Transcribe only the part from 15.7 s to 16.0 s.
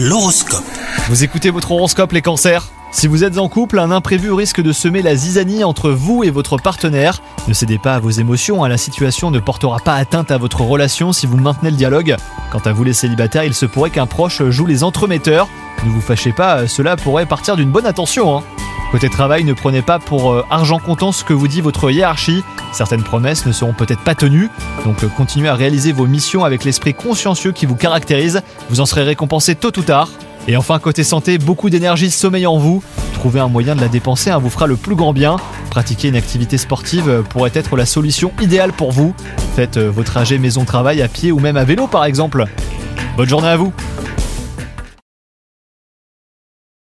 Ne vous